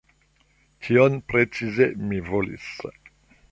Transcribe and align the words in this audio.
tion 0.87 1.19
precize 1.33 1.89
mi 2.09 2.25
volis. 2.33 2.67